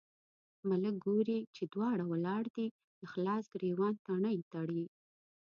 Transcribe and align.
ملک 0.69 0.95
ګوري 1.05 1.39
چې 1.55 1.63
دواړه 1.73 2.03
ولاړ 2.11 2.43
دي، 2.55 2.67
د 2.99 3.01
خلاص 3.11 3.43
ګرېوان 3.53 3.93
تڼۍ 4.05 4.37
تړي. 4.51 4.83